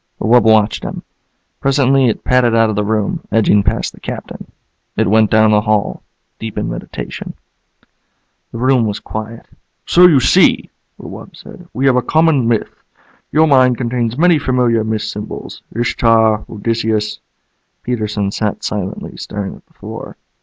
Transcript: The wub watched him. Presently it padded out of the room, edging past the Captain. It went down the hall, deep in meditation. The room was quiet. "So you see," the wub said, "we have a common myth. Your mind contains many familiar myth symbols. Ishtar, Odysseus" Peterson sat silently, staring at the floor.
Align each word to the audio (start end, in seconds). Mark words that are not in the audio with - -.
The 0.17 0.25
wub 0.25 0.41
watched 0.41 0.81
him. 0.83 1.03
Presently 1.59 2.07
it 2.07 2.23
padded 2.23 2.55
out 2.55 2.71
of 2.71 2.75
the 2.75 2.83
room, 2.83 3.19
edging 3.31 3.61
past 3.61 3.93
the 3.93 3.99
Captain. 3.99 4.51
It 4.97 5.05
went 5.11 5.29
down 5.29 5.51
the 5.51 5.61
hall, 5.61 6.01
deep 6.39 6.57
in 6.57 6.67
meditation. 6.67 7.35
The 8.51 8.57
room 8.57 8.87
was 8.87 8.99
quiet. 8.99 9.45
"So 9.85 10.07
you 10.07 10.19
see," 10.19 10.71
the 10.99 11.05
wub 11.07 11.35
said, 11.35 11.67
"we 11.71 11.85
have 11.85 11.97
a 11.97 12.01
common 12.01 12.47
myth. 12.47 12.83
Your 13.31 13.45
mind 13.45 13.77
contains 13.77 14.17
many 14.17 14.39
familiar 14.39 14.83
myth 14.83 15.03
symbols. 15.03 15.61
Ishtar, 15.75 16.45
Odysseus" 16.49 17.19
Peterson 17.83 18.31
sat 18.31 18.63
silently, 18.63 19.15
staring 19.17 19.53
at 19.55 19.67
the 19.67 19.73
floor. 19.75 20.17